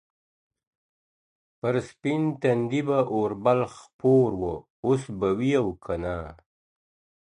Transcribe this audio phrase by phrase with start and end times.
[1.59, 4.53] پر سپین تندي به اوربل خپور وو
[4.85, 6.17] اوس به وي او کنه.